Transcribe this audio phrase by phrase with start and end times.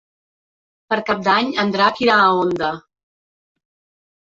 [0.93, 2.73] Per Cap d'Any en Drac irà a Onda.